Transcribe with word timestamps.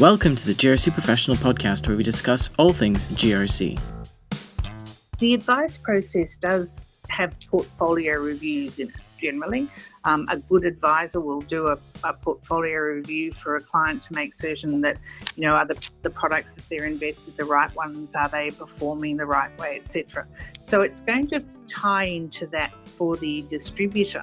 Welcome 0.00 0.36
to 0.36 0.46
the 0.46 0.52
GRC 0.52 0.92
Professional 0.92 1.36
Podcast, 1.38 1.88
where 1.88 1.96
we 1.96 2.04
discuss 2.04 2.50
all 2.56 2.72
things 2.72 3.04
GRC. 3.14 3.80
The 5.18 5.34
advice 5.34 5.76
process 5.76 6.36
does 6.36 6.80
have 7.08 7.34
portfolio 7.50 8.20
reviews 8.20 8.78
in 8.78 8.90
it 8.90 8.94
generally. 9.20 9.68
Um, 10.04 10.28
a 10.30 10.38
good 10.38 10.64
advisor 10.64 11.20
will 11.20 11.40
do 11.40 11.66
a, 11.66 11.78
a, 12.04 12.12
portfolio 12.12 12.78
review 12.78 13.32
for 13.32 13.56
a 13.56 13.60
client 13.60 14.04
to 14.04 14.14
make 14.14 14.34
certain 14.34 14.80
that, 14.82 14.98
you 15.34 15.42
know, 15.42 15.54
are 15.54 15.66
the, 15.66 15.90
the 16.02 16.10
products 16.10 16.52
that 16.52 16.68
they're 16.68 16.84
invested 16.84 17.36
the 17.36 17.44
right 17.44 17.74
ones? 17.74 18.14
Are 18.14 18.28
they 18.28 18.50
performing 18.50 19.16
the 19.16 19.26
right 19.26 19.50
way, 19.58 19.80
etc. 19.82 20.28
So 20.60 20.82
it's 20.82 21.00
going 21.00 21.26
to 21.30 21.42
tie 21.66 22.04
into 22.04 22.46
that 22.48 22.72
for 22.84 23.16
the 23.16 23.44
distributor. 23.50 24.22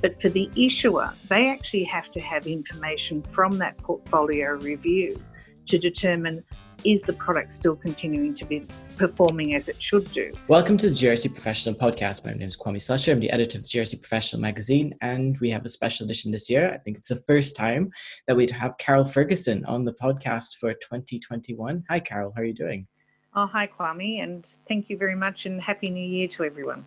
But 0.00 0.22
for 0.22 0.28
the 0.28 0.48
issuer, 0.54 1.12
they 1.28 1.50
actually 1.50 1.82
have 1.84 2.12
to 2.12 2.20
have 2.20 2.46
information 2.46 3.20
from 3.22 3.58
that 3.58 3.76
portfolio 3.78 4.52
review 4.52 5.20
to 5.66 5.78
determine 5.78 6.44
is 6.84 7.02
the 7.02 7.14
product 7.14 7.50
still 7.50 7.74
continuing 7.74 8.32
to 8.36 8.44
be 8.44 8.64
performing 8.96 9.56
as 9.56 9.68
it 9.68 9.82
should 9.82 10.10
do? 10.12 10.32
Welcome 10.46 10.76
to 10.76 10.88
the 10.88 10.94
GRC 10.94 11.32
Professional 11.32 11.74
Podcast. 11.74 12.24
My 12.24 12.30
name 12.30 12.42
is 12.42 12.56
Kwame 12.56 12.76
Slusher. 12.76 13.10
I'm 13.10 13.18
the 13.18 13.30
editor 13.30 13.58
of 13.58 13.64
the 13.64 13.68
GRC 13.68 14.00
Professional 14.00 14.40
magazine, 14.40 14.94
and 15.00 15.36
we 15.40 15.50
have 15.50 15.64
a 15.64 15.68
special 15.68 16.04
edition 16.04 16.30
this 16.30 16.48
year. 16.48 16.72
I 16.72 16.78
think 16.78 16.96
it's 16.96 17.08
the 17.08 17.22
first 17.26 17.56
time 17.56 17.90
that 18.28 18.36
we'd 18.36 18.52
have 18.52 18.78
Carol 18.78 19.04
Ferguson 19.04 19.64
on 19.64 19.84
the 19.84 19.94
podcast 19.94 20.58
for 20.60 20.72
2021. 20.74 21.82
Hi, 21.90 21.98
Carol. 21.98 22.32
How 22.36 22.42
are 22.42 22.44
you 22.44 22.54
doing? 22.54 22.86
Oh, 23.34 23.46
hi, 23.46 23.68
Kwame, 23.68 24.22
and 24.22 24.46
thank 24.68 24.88
you 24.88 24.96
very 24.96 25.16
much, 25.16 25.46
and 25.46 25.60
Happy 25.60 25.90
New 25.90 26.06
Year 26.06 26.28
to 26.28 26.44
everyone. 26.44 26.86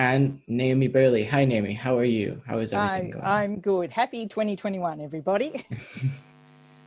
And 0.00 0.40
Naomi 0.48 0.88
Burley. 0.88 1.24
Hi, 1.26 1.44
Naomi. 1.44 1.74
How 1.74 1.98
are 1.98 2.06
you? 2.06 2.40
How 2.46 2.58
is 2.60 2.72
everything 2.72 3.10
going? 3.10 3.22
I'm 3.22 3.60
good. 3.60 3.90
Happy 3.90 4.26
2021, 4.26 4.98
everybody. 4.98 5.66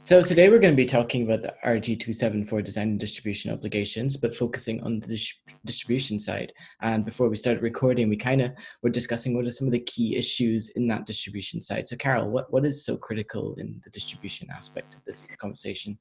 So 0.05 0.21
today 0.21 0.49
we're 0.49 0.59
going 0.59 0.73
to 0.73 0.75
be 0.75 0.83
talking 0.85 1.23
about 1.23 1.43
the 1.43 1.53
RG274 1.65 2.61
design 2.65 2.89
and 2.89 2.99
distribution 2.99 3.53
obligations, 3.53 4.17
but 4.17 4.35
focusing 4.35 4.83
on 4.83 4.99
the 4.99 5.07
dis- 5.07 5.33
distribution 5.63 6.19
side. 6.19 6.51
And 6.81 7.05
before 7.05 7.29
we 7.29 7.37
started 7.37 7.63
recording, 7.63 8.09
we 8.09 8.17
kind 8.17 8.41
of 8.41 8.51
were 8.81 8.89
discussing 8.89 9.33
what 9.33 9.45
are 9.45 9.51
some 9.51 9.65
of 9.65 9.71
the 9.71 9.79
key 9.79 10.17
issues 10.17 10.71
in 10.75 10.89
that 10.89 11.05
distribution 11.05 11.61
side. 11.61 11.87
So 11.87 11.95
Carol, 11.95 12.29
what, 12.29 12.51
what 12.51 12.65
is 12.65 12.85
so 12.85 12.97
critical 12.97 13.55
in 13.57 13.79
the 13.85 13.89
distribution 13.91 14.49
aspect 14.53 14.93
of 14.95 15.05
this 15.05 15.33
conversation? 15.37 15.97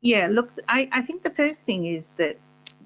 Yeah, 0.00 0.28
look, 0.30 0.50
I, 0.68 0.88
I 0.92 1.02
think 1.02 1.24
the 1.24 1.34
first 1.34 1.66
thing 1.66 1.86
is 1.86 2.12
that 2.18 2.36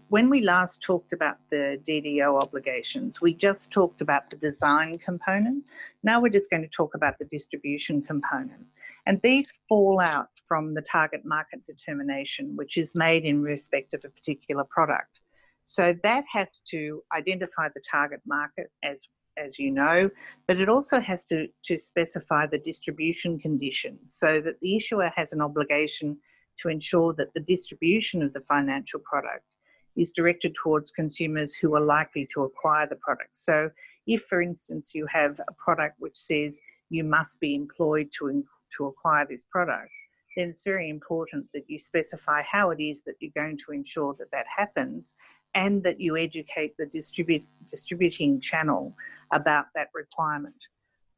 when 0.09 0.31
we 0.31 0.41
last 0.41 0.83
talked 0.83 1.13
about 1.13 1.39
the 1.51 1.81
DDO 1.87 2.41
obligations, 2.43 3.21
we 3.21 3.35
just 3.35 3.73
talked 3.73 4.01
about 4.01 4.31
the 4.31 4.37
design 4.37 4.99
component. 4.99 5.69
Now 6.03 6.21
we're 6.21 6.29
just 6.29 6.51
going 6.51 6.63
to 6.63 6.69
talk 6.69 6.95
about 6.95 7.19
the 7.19 7.25
distribution 7.25 8.03
component. 8.03 8.67
And 9.07 9.21
these 9.23 9.53
fall 9.69 10.01
out 10.01 10.29
from 10.47 10.75
the 10.75 10.83
target 10.83 11.25
market 11.25 11.67
determination, 11.67 12.57
which 12.57 12.77
is 12.77 12.95
made 12.95 13.25
in 13.25 13.43
respect 13.43 13.95
of 13.95 14.03
a 14.05 14.09
particular 14.09 14.65
product. 14.65 15.21
So 15.65 15.95
that 16.05 16.25
has 16.33 16.61
to 16.71 17.03
identify 17.17 17.69
the 17.75 17.81
target 17.81 18.21
market 18.27 18.71
as 18.85 19.07
as 19.39 19.59
you 19.59 19.71
know, 19.71 20.09
but 20.49 20.59
it 20.59 20.67
also 20.67 20.99
has 20.99 21.23
to, 21.23 21.47
to 21.63 21.77
specify 21.77 22.47
the 22.47 22.57
distribution 22.57 23.39
conditions 23.39 24.15
so 24.15 24.41
that 24.41 24.59
the 24.63 24.75
issuer 24.75 25.13
has 25.15 25.35
an 25.35 25.43
obligation 25.43 26.17
to 26.59 26.71
ensure 26.71 27.13
that 27.13 27.35
the 27.35 27.41
distribution 27.41 28.23
of 28.23 28.33
the 28.33 28.41
financial 28.41 28.99
product 29.01 29.56
is 29.97 30.13
directed 30.13 30.55
towards 30.55 30.91
consumers 30.91 31.55
who 31.55 31.75
are 31.75 31.81
likely 31.81 32.29
to 32.33 32.45
acquire 32.45 32.87
the 32.87 32.97
product. 32.97 33.37
So, 33.37 33.71
if, 34.07 34.23
for 34.23 34.41
instance, 34.41 34.95
you 34.95 35.07
have 35.07 35.41
a 35.49 35.53
product 35.55 35.97
which 35.99 36.17
says 36.17 36.61
you 36.91 37.03
must 37.03 37.41
be 37.41 37.55
employed 37.55 38.11
to, 38.19 38.45
to 38.77 38.87
acquire 38.87 39.27
this 39.29 39.45
product, 39.45 39.91
then 40.37 40.49
it's 40.51 40.63
very 40.63 40.91
important 40.91 41.47
that 41.55 41.65
you 41.67 41.79
specify 41.79 42.43
how 42.43 42.71
it 42.71 42.81
is 42.81 43.03
that 43.03 43.15
you're 43.21 43.33
going 43.35 43.59
to 43.67 43.73
ensure 43.73 44.15
that 44.19 44.31
that 44.31 44.47
happens 44.55 45.15
and 45.55 45.83
that 45.83 45.99
you 45.99 46.17
educate 46.17 46.77
the 46.77 46.87
distribute, 46.87 47.43
distributing 47.69 48.39
channel 48.39 48.95
about 49.33 49.67
that 49.75 49.89
requirement. 49.95 50.69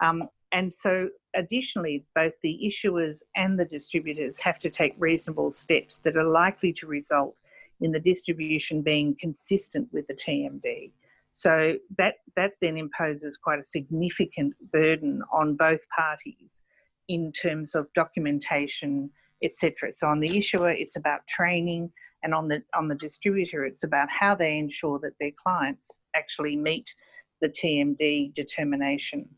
Um, 0.01 0.29
and 0.53 0.73
so, 0.73 1.11
additionally, 1.35 2.07
both 2.15 2.33
the 2.43 2.59
issuers 2.65 3.23
and 3.37 3.59
the 3.59 3.67
distributors 3.67 4.39
have 4.39 4.59
to 4.61 4.71
take 4.71 4.95
reasonable 4.97 5.51
steps 5.51 5.99
that 5.99 6.17
are 6.17 6.25
likely 6.25 6.73
to 6.75 6.87
result 6.87 7.35
in 7.81 7.93
the 7.93 8.01
distribution 8.01 8.83
being 8.83 9.17
consistent 9.21 9.89
with 9.93 10.07
the 10.07 10.15
TMD. 10.15 10.93
So 11.33 11.75
that 11.97 12.15
that 12.37 12.53
then 12.61 12.77
imposes 12.77 13.37
quite 13.37 13.59
a 13.59 13.65
significant 13.65 14.55
burden 14.73 15.23
on 15.33 15.57
both 15.57 15.81
parties 15.97 16.63
in 17.09 17.33
terms 17.33 17.75
of 17.75 17.93
documentation, 17.95 19.11
etc. 19.43 19.93
So 19.93 20.09
on 20.09 20.21
the 20.21 20.37
issuer, 20.37 20.71
it's 20.71 20.97
about 20.97 21.27
training, 21.29 21.93
and 22.23 22.35
on 22.35 22.49
the 22.49 22.63
on 22.75 22.89
the 22.89 22.95
distributor, 22.95 23.65
it's 23.65 23.85
about 23.85 24.09
how 24.11 24.35
they 24.35 24.59
ensure 24.59 24.99
that 25.01 25.13
their 25.21 25.33
clients 25.43 26.01
actually 26.17 26.57
meet 26.57 26.95
the 27.41 27.49
TMD 27.49 28.35
determination. 28.35 29.29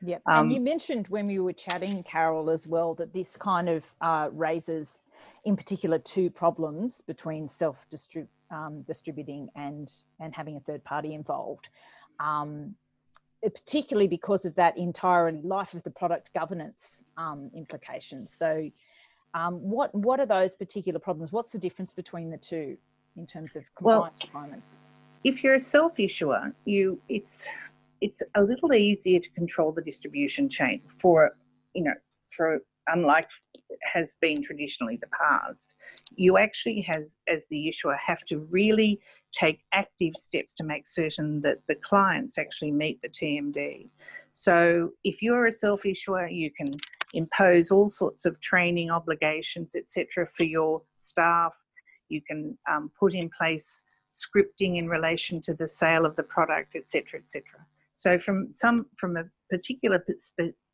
Yeah, 0.00 0.18
um, 0.26 0.44
and 0.44 0.52
you 0.52 0.60
mentioned 0.60 1.08
when 1.08 1.26
we 1.26 1.38
were 1.38 1.52
chatting, 1.52 2.02
Carol, 2.04 2.50
as 2.50 2.66
well, 2.66 2.94
that 2.94 3.12
this 3.12 3.36
kind 3.36 3.68
of 3.68 3.84
uh, 4.00 4.28
raises, 4.32 5.00
in 5.44 5.56
particular, 5.56 5.98
two 5.98 6.30
problems 6.30 7.00
between 7.00 7.48
self-distributing 7.48 8.28
um, 8.50 9.50
and 9.56 9.92
and 10.20 10.34
having 10.34 10.56
a 10.56 10.60
third 10.60 10.84
party 10.84 11.14
involved. 11.14 11.68
Um, 12.20 12.74
particularly 13.42 14.08
because 14.08 14.44
of 14.44 14.54
that 14.56 14.76
entire 14.76 15.30
life 15.30 15.74
of 15.74 15.82
the 15.84 15.90
product 15.90 16.32
governance 16.34 17.04
um, 17.16 17.50
implications. 17.54 18.32
So, 18.32 18.68
um, 19.34 19.54
what 19.60 19.94
what 19.94 20.20
are 20.20 20.26
those 20.26 20.54
particular 20.54 20.98
problems? 20.98 21.32
What's 21.32 21.52
the 21.52 21.58
difference 21.58 21.92
between 21.92 22.30
the 22.30 22.38
two 22.38 22.76
in 23.16 23.26
terms 23.26 23.56
of 23.56 23.64
compliance 23.74 24.18
well, 24.20 24.28
requirements? 24.28 24.78
If 25.24 25.42
you're 25.42 25.56
a 25.56 25.60
self 25.60 26.00
issuer, 26.00 26.52
you 26.64 27.00
it's 27.08 27.48
it's 28.00 28.22
a 28.34 28.42
little 28.42 28.72
easier 28.72 29.20
to 29.20 29.30
control 29.30 29.72
the 29.72 29.82
distribution 29.82 30.48
chain 30.48 30.82
for 30.98 31.32
you 31.74 31.84
know 31.84 31.94
for 32.30 32.60
unlike 32.88 33.28
has 33.82 34.16
been 34.20 34.36
traditionally 34.42 34.98
the 35.00 35.08
past. 35.08 35.74
You 36.14 36.38
actually 36.38 36.86
has 36.92 37.16
as 37.28 37.44
the 37.50 37.68
issuer 37.68 37.96
have 37.96 38.24
to 38.26 38.38
really 38.50 39.00
take 39.32 39.60
active 39.74 40.14
steps 40.16 40.54
to 40.54 40.64
make 40.64 40.86
certain 40.86 41.42
that 41.42 41.58
the 41.68 41.74
clients 41.74 42.38
actually 42.38 42.70
meet 42.70 42.98
the 43.02 43.08
tmd 43.10 43.86
so 44.32 44.90
if 45.04 45.20
you're 45.20 45.44
a 45.44 45.52
self 45.52 45.84
issuer 45.84 46.26
you 46.28 46.50
can 46.50 46.66
impose 47.14 47.70
all 47.70 47.88
sorts 47.88 48.24
of 48.24 48.40
training 48.40 48.90
obligations 48.90 49.74
etc 49.74 50.26
for 50.26 50.44
your 50.44 50.82
staff. 50.96 51.56
You 52.08 52.22
can 52.22 52.56
um, 52.70 52.90
put 52.98 53.14
in 53.14 53.30
place 53.30 53.82
scripting 54.14 54.78
in 54.78 54.88
relation 54.88 55.42
to 55.42 55.54
the 55.54 55.68
sale 55.68 56.06
of 56.06 56.16
the 56.16 56.22
product 56.22 56.74
etc 56.74 57.20
etc 57.20 57.42
so 57.98 58.16
from 58.16 58.52
some 58.52 58.78
from 58.96 59.16
a 59.16 59.24
particular 59.50 59.98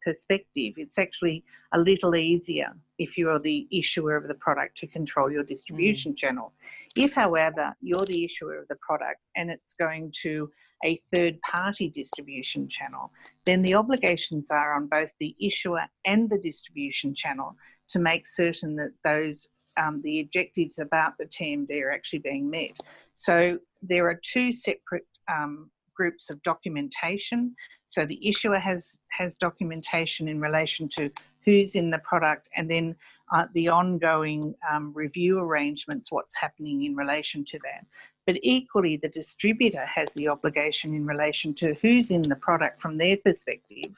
perspective, 0.05 0.75
it's 0.77 0.99
actually 0.99 1.43
a 1.73 1.79
little 1.79 2.15
easier 2.15 2.69
if 2.99 3.17
you 3.17 3.31
are 3.31 3.39
the 3.39 3.67
issuer 3.73 4.15
of 4.15 4.29
the 4.29 4.35
product 4.35 4.77
to 4.79 4.87
control 4.87 5.33
your 5.33 5.43
distribution 5.43 6.13
mm. 6.13 6.19
channel. 6.19 6.53
If, 6.95 7.15
however, 7.15 7.75
you're 7.81 8.05
the 8.07 8.27
issuer 8.27 8.59
of 8.59 8.69
the 8.69 8.77
product 8.87 9.21
and 9.37 9.51
it's 9.51 9.73
going 9.73 10.13
to 10.21 10.51
a 10.85 11.01
third 11.15 11.39
party 11.51 11.89
distribution 11.89 12.69
channel, 12.69 13.11
then 13.47 13.63
the 13.63 13.75
obligations 13.75 14.49
are 14.51 14.75
on 14.75 14.87
both 14.87 15.09
the 15.19 15.35
issuer 15.41 15.87
and 16.05 16.29
the 16.29 16.39
distribution 16.39 17.15
channel 17.15 17.57
to 17.89 17.99
make 18.01 18.27
certain 18.27 18.77
that 18.77 18.93
those 19.03 19.49
um, 19.83 20.03
the 20.05 20.21
objectives 20.21 20.79
about 20.79 21.15
the 21.19 21.25
TMD 21.25 21.83
are 21.83 21.91
actually 21.91 22.19
being 22.19 22.51
met. 22.51 22.73
So 23.15 23.55
there 23.81 24.09
are 24.09 24.21
two 24.23 24.53
separate 24.53 25.07
um, 25.33 25.71
groups 25.95 26.31
of 26.31 26.43
documentation. 26.43 27.55
So 27.87 28.07
the 28.07 28.27
issuer 28.27 28.59
has 28.59 28.99
has 29.11 29.35
documentation 29.35 30.29
in 30.29 30.41
relation 30.41 30.89
to 30.99 31.11
who's 31.45 31.75
in 31.75 31.91
the 31.91 31.99
product, 31.99 32.49
and 32.57 32.71
then 32.71 32.97
uh, 33.33 33.45
the 33.55 33.69
ongoing 33.69 34.43
um, 34.71 34.93
review 34.95 35.39
arrangements, 35.39 36.11
what's 36.11 36.37
happening 36.37 36.85
in 36.85 36.95
relation 36.95 37.45
to 37.45 37.59
that. 37.65 37.87
But 38.27 38.37
equally, 38.43 38.97
the 38.97 39.09
distributor 39.09 39.85
has 39.87 40.09
the 40.17 40.29
obligation 40.29 40.95
in 40.95 41.07
relation 41.07 41.55
to 41.55 41.75
who's 41.83 42.11
in 42.11 42.23
the 42.23 42.37
product 42.37 42.81
from 42.81 42.97
their 42.97 43.17
perspective. 43.19 43.93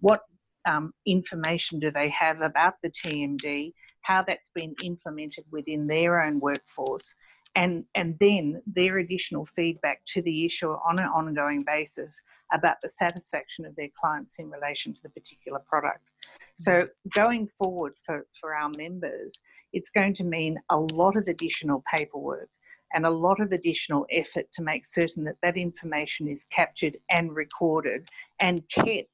What 0.00 0.22
um, 0.66 0.92
information 1.06 1.80
do 1.80 1.90
they 1.90 2.08
have 2.10 2.40
about 2.40 2.74
the 2.82 2.90
TMD? 2.90 3.72
How 4.02 4.22
that's 4.22 4.50
been 4.54 4.74
implemented 4.82 5.44
within 5.50 5.86
their 5.86 6.22
own 6.22 6.40
workforce, 6.40 7.14
and, 7.54 7.84
and 7.94 8.16
then 8.18 8.62
their 8.66 8.98
additional 8.98 9.44
feedback 9.44 10.02
to 10.06 10.22
the 10.22 10.44
issuer 10.46 10.78
on 10.88 10.98
an 10.98 11.06
ongoing 11.06 11.64
basis 11.64 12.20
about 12.52 12.76
the 12.82 12.88
satisfaction 12.88 13.64
of 13.64 13.76
their 13.76 13.88
clients 13.98 14.38
in 14.38 14.50
relation 14.50 14.94
to 14.94 15.00
the 15.02 15.10
particular 15.10 15.60
product. 15.60 16.04
So, 16.56 16.88
going 17.14 17.48
forward 17.48 17.94
for, 18.04 18.26
for 18.38 18.54
our 18.54 18.70
members, 18.76 19.38
it's 19.72 19.90
going 19.90 20.14
to 20.16 20.24
mean 20.24 20.58
a 20.70 20.78
lot 20.78 21.16
of 21.16 21.26
additional 21.26 21.82
paperwork 21.96 22.50
and 22.94 23.06
a 23.06 23.10
lot 23.10 23.40
of 23.40 23.52
additional 23.52 24.06
effort 24.10 24.46
to 24.54 24.62
make 24.62 24.84
certain 24.86 25.24
that 25.24 25.36
that 25.42 25.56
information 25.56 26.28
is 26.28 26.44
captured 26.54 26.98
and 27.10 27.34
recorded 27.34 28.06
and 28.42 28.62
kept 28.68 29.08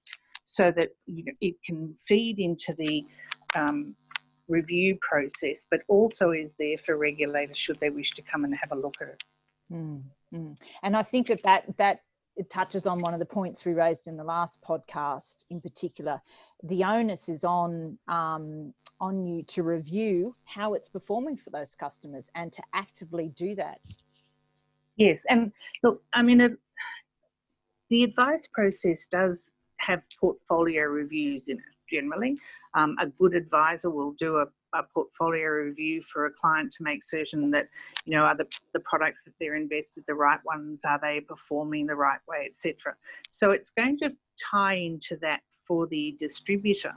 so 0.44 0.72
that 0.72 0.90
you 1.06 1.24
know, 1.24 1.32
it 1.40 1.54
can 1.64 1.94
feed 2.06 2.38
into 2.38 2.74
the 2.76 3.04
um, 3.54 3.94
review 4.48 4.98
process, 5.00 5.64
but 5.70 5.80
also 5.88 6.30
is 6.30 6.54
there 6.58 6.78
for 6.78 6.96
regulators 6.96 7.58
should 7.58 7.78
they 7.80 7.90
wish 7.90 8.12
to 8.12 8.22
come 8.22 8.44
and 8.44 8.54
have 8.56 8.72
a 8.72 8.80
look 8.80 8.96
at 9.00 9.08
it. 9.08 9.22
Mm, 9.72 10.02
mm. 10.34 10.56
And 10.82 10.96
I 10.96 11.02
think 11.02 11.26
that 11.28 11.42
that, 11.44 11.76
that 11.76 12.00
it 12.36 12.50
touches 12.50 12.86
on 12.86 13.00
one 13.00 13.12
of 13.12 13.20
the 13.20 13.26
points 13.26 13.64
we 13.64 13.72
raised 13.72 14.08
in 14.08 14.16
the 14.16 14.24
last 14.24 14.62
podcast 14.62 15.44
in 15.50 15.60
particular. 15.60 16.22
The 16.62 16.84
onus 16.84 17.28
is 17.28 17.44
on 17.44 17.98
um, 18.08 18.72
on 19.00 19.24
you 19.24 19.42
to 19.44 19.62
review 19.62 20.34
how 20.44 20.74
it's 20.74 20.88
performing 20.88 21.36
for 21.36 21.50
those 21.50 21.74
customers 21.76 22.28
and 22.34 22.52
to 22.52 22.62
actively 22.74 23.28
do 23.36 23.54
that. 23.54 23.80
Yes, 24.96 25.24
and 25.28 25.52
look, 25.84 26.02
I 26.12 26.22
mean, 26.22 26.40
it, 26.40 26.58
the 27.90 28.02
advice 28.02 28.48
process 28.52 29.06
does 29.06 29.52
have 29.76 30.02
portfolio 30.18 30.84
reviews 30.84 31.48
in 31.48 31.58
it 31.58 31.77
generally. 31.90 32.36
Um, 32.74 32.96
a 33.00 33.06
good 33.06 33.34
advisor 33.34 33.90
will 33.90 34.12
do 34.12 34.36
a, 34.36 34.46
a, 34.74 34.82
portfolio 34.82 35.46
review 35.46 36.02
for 36.02 36.26
a 36.26 36.30
client 36.32 36.72
to 36.76 36.82
make 36.82 37.02
certain 37.02 37.50
that, 37.52 37.68
you 38.04 38.14
know, 38.14 38.24
are 38.24 38.36
the, 38.36 38.46
the 38.74 38.80
products 38.80 39.24
that 39.24 39.32
they're 39.40 39.56
invested 39.56 40.04
the 40.06 40.14
right 40.14 40.40
ones? 40.44 40.84
Are 40.84 41.00
they 41.00 41.20
performing 41.20 41.86
the 41.86 41.96
right 41.96 42.20
way, 42.28 42.48
etc. 42.50 42.94
So 43.30 43.50
it's 43.50 43.70
going 43.70 43.98
to 43.98 44.14
tie 44.38 44.74
into 44.74 45.16
that 45.22 45.40
for 45.66 45.86
the 45.86 46.16
distributor. 46.18 46.94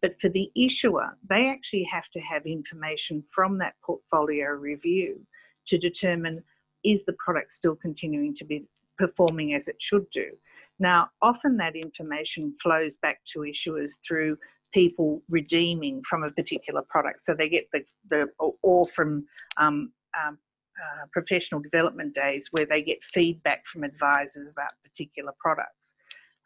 But 0.00 0.20
for 0.20 0.28
the 0.28 0.50
issuer, 0.54 1.16
they 1.28 1.50
actually 1.50 1.84
have 1.90 2.08
to 2.10 2.20
have 2.20 2.46
information 2.46 3.24
from 3.28 3.58
that 3.58 3.74
portfolio 3.84 4.50
review 4.50 5.20
to 5.68 5.78
determine 5.78 6.42
is 6.84 7.04
the 7.04 7.14
product 7.14 7.52
still 7.52 7.74
continuing 7.74 8.34
to 8.34 8.44
be 8.44 8.64
performing 8.98 9.54
as 9.54 9.68
it 9.68 9.76
should 9.78 10.08
do. 10.10 10.30
Now, 10.78 11.08
often 11.22 11.56
that 11.58 11.76
information 11.76 12.54
flows 12.62 12.96
back 12.96 13.20
to 13.32 13.40
issuers 13.40 13.92
through 14.06 14.38
people 14.72 15.22
redeeming 15.28 16.02
from 16.08 16.22
a 16.24 16.32
particular 16.32 16.82
product. 16.88 17.22
So 17.22 17.34
they 17.34 17.48
get 17.48 17.68
the, 17.72 17.84
the 18.10 18.28
or 18.38 18.84
from 18.94 19.18
um, 19.56 19.92
um, 20.18 20.38
uh, 20.78 21.06
professional 21.12 21.60
development 21.60 22.14
days 22.14 22.48
where 22.52 22.66
they 22.66 22.82
get 22.82 23.02
feedback 23.02 23.66
from 23.66 23.82
advisors 23.82 24.48
about 24.54 24.70
particular 24.82 25.32
products 25.38 25.94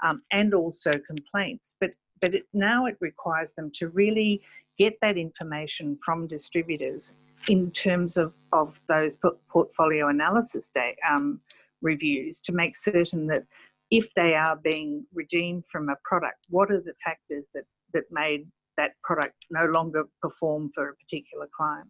um, 0.04 0.22
and 0.30 0.54
also 0.54 0.92
complaints. 1.06 1.74
But 1.80 1.94
but 2.20 2.34
it, 2.36 2.46
now 2.54 2.86
it 2.86 2.96
requires 3.00 3.52
them 3.52 3.70
to 3.74 3.88
really 3.88 4.40
get 4.78 4.96
that 5.02 5.18
information 5.18 5.98
from 6.02 6.26
distributors 6.26 7.12
in 7.48 7.70
terms 7.72 8.16
of, 8.16 8.32
of 8.52 8.80
those 8.88 9.16
portfolio 9.50 10.08
analysis 10.08 10.68
day, 10.68 10.96
um, 11.10 11.40
reviews 11.82 12.40
to 12.42 12.52
make 12.52 12.76
certain 12.76 13.26
that 13.26 13.44
if 13.90 14.12
they 14.14 14.34
are 14.34 14.56
being 14.56 15.04
redeemed 15.12 15.64
from 15.70 15.88
a 15.90 15.96
product, 16.04 16.46
what 16.48 16.70
are 16.70 16.80
the 16.80 16.94
factors 17.04 17.46
that, 17.54 17.64
that 17.92 18.04
made 18.10 18.46
that 18.78 18.92
product 19.02 19.34
no 19.50 19.66
longer 19.66 20.04
perform 20.22 20.70
for 20.74 20.88
a 20.88 20.94
particular 20.94 21.46
client? 21.54 21.88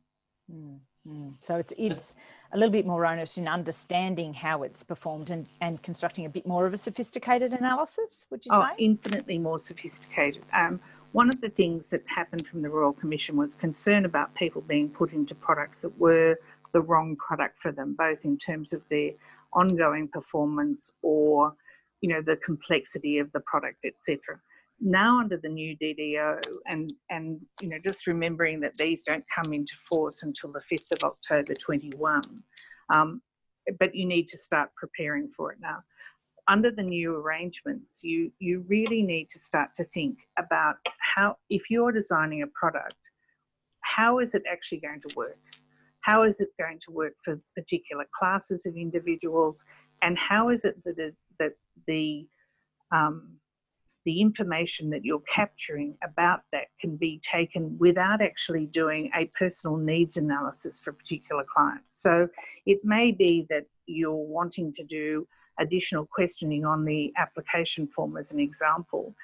Mm, 0.52 0.78
mm. 1.06 1.34
So 1.40 1.56
it's, 1.56 1.72
it's 1.78 2.14
a 2.52 2.56
little 2.56 2.72
bit 2.72 2.86
more 2.86 3.06
onus 3.06 3.38
in 3.38 3.46
understanding 3.46 4.34
how 4.34 4.64
it's 4.64 4.82
performed 4.82 5.30
and, 5.30 5.48
and 5.60 5.80
constructing 5.82 6.26
a 6.26 6.28
bit 6.28 6.46
more 6.46 6.66
of 6.66 6.74
a 6.74 6.78
sophisticated 6.78 7.52
analysis, 7.52 8.26
would 8.30 8.44
you 8.44 8.50
oh, 8.52 8.66
say? 8.70 8.84
infinitely 8.84 9.38
more 9.38 9.58
sophisticated. 9.58 10.44
Um, 10.52 10.80
one 11.12 11.28
of 11.28 11.40
the 11.40 11.50
things 11.50 11.88
that 11.88 12.02
happened 12.06 12.46
from 12.46 12.62
the 12.62 12.70
Royal 12.70 12.92
Commission 12.92 13.36
was 13.36 13.54
concern 13.54 14.06
about 14.06 14.34
people 14.34 14.62
being 14.62 14.88
put 14.88 15.12
into 15.12 15.34
products 15.34 15.80
that 15.80 15.96
were 15.98 16.36
the 16.72 16.80
wrong 16.80 17.16
product 17.16 17.58
for 17.58 17.70
them, 17.70 17.94
both 17.96 18.24
in 18.24 18.38
terms 18.38 18.72
of 18.72 18.82
their 18.88 19.10
ongoing 19.54 20.08
performance 20.08 20.90
or 21.02 21.54
you 22.00 22.08
know 22.08 22.22
the 22.22 22.36
complexity 22.36 23.18
of 23.18 23.30
the 23.32 23.40
product 23.40 23.84
etc 23.84 24.38
now 24.82 25.20
under 25.20 25.36
the 25.36 25.48
new 25.48 25.76
DDO 25.78 26.40
and 26.66 26.90
and 27.10 27.40
you 27.60 27.68
know 27.68 27.78
just 27.86 28.06
remembering 28.06 28.60
that 28.60 28.74
these 28.78 29.02
don't 29.02 29.24
come 29.34 29.52
into 29.52 29.72
force 29.88 30.22
until 30.22 30.50
the 30.50 30.60
5th 30.60 30.92
of 30.92 31.04
October 31.04 31.54
21 31.54 32.20
um, 32.94 33.22
but 33.78 33.94
you 33.94 34.04
need 34.04 34.26
to 34.26 34.36
start 34.36 34.70
preparing 34.74 35.28
for 35.28 35.52
it 35.52 35.58
now. 35.60 35.78
Under 36.48 36.72
the 36.72 36.82
new 36.82 37.14
arrangements 37.14 38.00
you 38.02 38.32
you 38.40 38.64
really 38.68 39.02
need 39.02 39.28
to 39.30 39.38
start 39.38 39.70
to 39.76 39.84
think 39.84 40.18
about 40.36 40.76
how 41.14 41.36
if 41.48 41.70
you're 41.70 41.92
designing 41.92 42.42
a 42.42 42.48
product 42.48 42.96
how 43.82 44.18
is 44.18 44.34
it 44.34 44.42
actually 44.50 44.80
going 44.80 45.00
to 45.06 45.14
work 45.16 45.38
how 46.02 46.24
is 46.24 46.40
it 46.40 46.50
going 46.58 46.78
to 46.84 46.90
work 46.90 47.14
for 47.24 47.40
particular 47.56 48.04
classes 48.18 48.66
of 48.66 48.76
individuals? 48.76 49.64
And 50.02 50.18
how 50.18 50.50
is 50.50 50.64
it 50.64 50.82
that, 50.84 50.98
it, 50.98 51.14
that 51.38 51.52
the, 51.86 52.26
um, 52.90 53.36
the 54.04 54.20
information 54.20 54.90
that 54.90 55.04
you're 55.04 55.22
capturing 55.32 55.96
about 56.02 56.40
that 56.52 56.66
can 56.80 56.96
be 56.96 57.20
taken 57.22 57.78
without 57.78 58.20
actually 58.20 58.66
doing 58.66 59.10
a 59.16 59.30
personal 59.38 59.76
needs 59.76 60.16
analysis 60.16 60.80
for 60.80 60.90
a 60.90 60.94
particular 60.94 61.44
clients? 61.44 62.02
So 62.02 62.28
it 62.66 62.80
may 62.84 63.12
be 63.12 63.46
that 63.48 63.66
you're 63.86 64.12
wanting 64.12 64.74
to 64.74 64.84
do 64.84 65.26
additional 65.60 66.06
questioning 66.06 66.64
on 66.64 66.84
the 66.84 67.12
application 67.16 67.86
form 67.86 68.16
as 68.16 68.32
an 68.32 68.40
example 68.40 69.14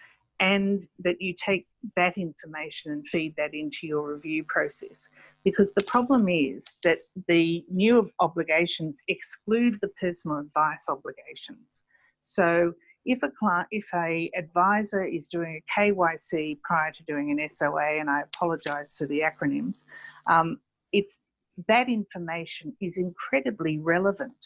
and 0.40 0.86
that 1.00 1.20
you 1.20 1.34
take 1.34 1.66
that 1.96 2.16
information 2.16 2.92
and 2.92 3.06
feed 3.06 3.34
that 3.36 3.54
into 3.54 3.86
your 3.86 4.14
review 4.14 4.44
process. 4.44 5.08
Because 5.44 5.72
the 5.72 5.84
problem 5.84 6.28
is 6.28 6.64
that 6.84 7.00
the 7.26 7.64
new 7.70 8.10
obligations 8.20 9.00
exclude 9.08 9.78
the 9.80 9.88
personal 10.00 10.38
advice 10.38 10.86
obligations. 10.88 11.82
So 12.22 12.74
if 13.04 13.22
a 13.22 13.30
client, 13.30 13.68
if 13.70 13.88
a 13.94 14.30
advisor 14.36 15.04
is 15.04 15.28
doing 15.28 15.60
a 15.60 15.80
KYC 15.80 16.60
prior 16.62 16.92
to 16.92 17.02
doing 17.04 17.30
an 17.30 17.48
SOA, 17.48 17.98
and 17.98 18.10
I 18.10 18.20
apologise 18.20 18.94
for 18.96 19.06
the 19.06 19.20
acronyms, 19.22 19.84
um, 20.28 20.60
it's 20.92 21.20
that 21.66 21.88
information 21.88 22.76
is 22.80 22.98
incredibly 22.98 23.78
relevant 23.78 24.36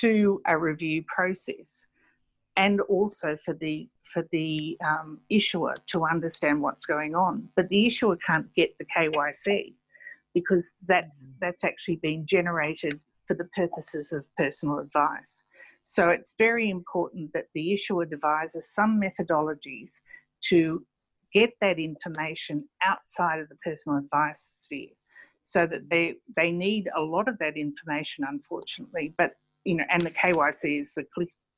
to 0.00 0.42
a 0.46 0.58
review 0.58 1.04
process 1.06 1.86
and 2.56 2.80
also 2.82 3.36
for 3.36 3.54
the 3.54 3.88
for 4.04 4.26
the 4.30 4.78
um, 4.84 5.20
issuer 5.28 5.74
to 5.92 6.04
understand 6.04 6.62
what's 6.62 6.86
going 6.86 7.14
on. 7.14 7.48
But 7.56 7.68
the 7.68 7.86
issuer 7.86 8.16
can't 8.16 8.52
get 8.54 8.76
the 8.78 8.84
KYC 8.84 9.74
because 10.34 10.72
that's 10.86 11.26
mm. 11.26 11.32
that's 11.40 11.64
actually 11.64 11.96
been 11.96 12.26
generated 12.26 13.00
for 13.26 13.34
the 13.34 13.48
purposes 13.56 14.12
of 14.12 14.26
personal 14.36 14.78
advice. 14.78 15.42
So 15.84 16.10
it's 16.10 16.34
very 16.38 16.70
important 16.70 17.32
that 17.34 17.48
the 17.54 17.72
issuer 17.72 18.06
devises 18.06 18.68
some 18.68 19.00
methodologies 19.00 20.00
to 20.48 20.84
get 21.32 21.52
that 21.60 21.78
information 21.78 22.68
outside 22.82 23.40
of 23.40 23.48
the 23.48 23.56
personal 23.56 23.98
advice 23.98 24.40
sphere 24.60 24.90
so 25.42 25.66
that 25.66 25.90
they 25.90 26.14
they 26.36 26.50
need 26.50 26.88
a 26.96 27.00
lot 27.00 27.28
of 27.28 27.38
that 27.38 27.56
information 27.56 28.24
unfortunately 28.26 29.12
but 29.18 29.32
you 29.64 29.74
know 29.74 29.84
and 29.90 30.00
the 30.02 30.10
KYC 30.10 30.78
is 30.78 30.94
the 30.94 31.04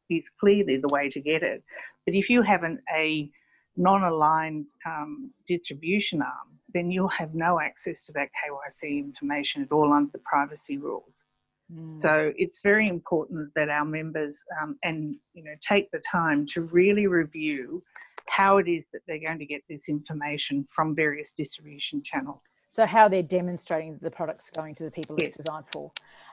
is 0.08 0.30
clearly 0.40 0.76
the 0.76 0.88
way 0.92 1.08
to 1.08 1.20
get 1.20 1.42
it. 1.42 1.62
But 2.04 2.14
if 2.14 2.30
you 2.30 2.42
have 2.42 2.62
an, 2.62 2.80
a 2.94 3.30
non-aligned 3.76 4.66
um, 4.86 5.30
distribution 5.46 6.22
arm, 6.22 6.58
then 6.72 6.90
you'll 6.90 7.08
have 7.08 7.34
no 7.34 7.60
access 7.60 8.04
to 8.06 8.12
that 8.12 8.28
KYC 8.28 8.98
information 8.98 9.62
at 9.62 9.72
all 9.72 9.92
under 9.92 10.10
the 10.12 10.18
privacy 10.18 10.78
rules. 10.78 11.24
Mm. 11.72 11.96
So 11.96 12.32
it's 12.36 12.60
very 12.60 12.86
important 12.88 13.50
that 13.56 13.68
our 13.68 13.84
members 13.84 14.44
um, 14.62 14.78
and 14.84 15.16
you 15.34 15.42
know 15.42 15.54
take 15.60 15.90
the 15.90 16.00
time 16.00 16.46
to 16.46 16.62
really 16.62 17.06
review 17.06 17.82
how 18.28 18.58
it 18.58 18.68
is 18.68 18.88
that 18.92 19.00
they're 19.06 19.20
going 19.20 19.38
to 19.38 19.46
get 19.46 19.62
this 19.68 19.88
information 19.88 20.66
from 20.70 20.94
various 20.94 21.32
distribution 21.32 22.02
channels. 22.02 22.54
So 22.72 22.84
how 22.84 23.08
they're 23.08 23.22
demonstrating 23.22 23.94
that 23.94 24.02
the 24.02 24.10
product's 24.10 24.50
going 24.50 24.74
to 24.76 24.84
the 24.84 24.90
people 24.90 25.16
yes. 25.18 25.30
it's 25.30 25.38
designed 25.38 25.64
for, 25.72 25.92